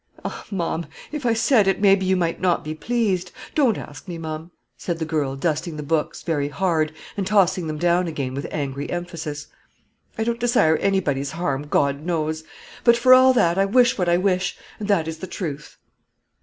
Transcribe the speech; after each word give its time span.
"Ah! 0.25 0.43
Ma'am, 0.49 0.87
if 1.11 1.27
I 1.27 1.33
said 1.33 1.67
it, 1.67 1.79
maybe 1.79 2.07
you 2.07 2.17
might 2.17 2.41
not 2.41 2.63
be 2.63 2.73
pleased. 2.73 3.31
Don't 3.53 3.77
ask 3.77 4.07
me, 4.07 4.17
ma'am," 4.17 4.49
said 4.75 4.97
the 4.97 5.05
girl 5.05 5.35
dusting 5.35 5.77
the 5.77 5.83
books 5.83 6.23
very 6.23 6.47
hard, 6.49 6.91
and 7.15 7.27
tossing 7.27 7.67
them 7.67 7.77
down 7.77 8.07
again 8.07 8.33
with 8.33 8.47
angry 8.49 8.89
emphasis. 8.89 9.45
"I 10.17 10.23
don't 10.23 10.39
desire 10.39 10.77
anybody's 10.77 11.33
harm, 11.33 11.67
God 11.67 12.03
knows; 12.03 12.43
but, 12.83 12.97
for 12.97 13.13
all 13.13 13.31
that, 13.33 13.59
I 13.59 13.65
wish 13.65 13.95
what 13.99 14.09
I 14.09 14.17
wish, 14.17 14.57
and 14.79 14.87
that 14.87 15.07
is 15.07 15.19
the 15.19 15.27
truth." 15.27 15.77